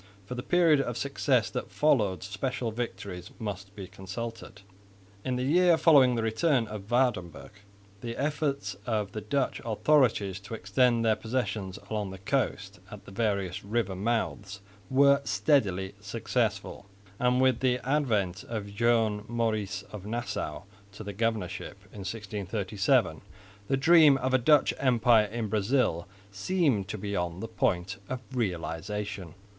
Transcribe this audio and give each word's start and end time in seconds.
For 0.25 0.33
the 0.33 0.41
period 0.41 0.81
of 0.81 0.97
success 0.97 1.51
that 1.51 1.69
followed 1.69 2.23
special 2.23 2.71
histories 2.71 3.29
must 3.37 3.75
be 3.75 3.85
consulted. 3.85 4.61
In 5.23 5.35
the 5.35 5.43
year 5.43 5.77
following 5.77 6.15
the 6.15 6.23
return 6.23 6.65
of 6.65 6.89
Waerdenburgh 6.89 7.53
the 8.01 8.17
efforts 8.17 8.75
of 8.87 9.11
the 9.11 9.21
Dutch 9.21 9.61
authorities 9.63 10.39
to 10.39 10.55
extend 10.55 11.05
their 11.05 11.15
possessions 11.15 11.77
along 11.87 12.09
the 12.09 12.17
coast 12.17 12.79
at 12.89 13.05
the 13.05 13.11
various 13.11 13.63
river 13.63 13.95
mouths 13.95 14.61
were 14.89 15.21
steadily 15.23 15.93
successful; 16.01 16.87
and 17.19 17.39
with 17.39 17.59
the 17.59 17.77
advent 17.87 18.43
of 18.45 18.73
Joan 18.73 19.23
Maurice 19.27 19.83
of 19.91 20.07
Nassau 20.07 20.63
to 20.93 21.03
the 21.03 21.13
governorship, 21.13 21.77
in 21.93 21.99
1637, 21.99 23.21
the 23.67 23.77
dream 23.77 24.17
of 24.17 24.33
a 24.33 24.39
Dutch 24.39 24.73
empire 24.79 25.25
in 25.27 25.45
Brazil 25.47 26.07
seemed 26.31 26.87
to 26.87 26.97
be 26.97 27.15
on 27.15 27.39
the 27.39 27.47
point 27.47 27.97
of 28.09 28.19
realisation. 28.33 29.35